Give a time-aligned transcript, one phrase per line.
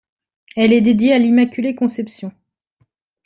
[0.55, 2.31] Elle est dédiée à l'Immaculée Conception.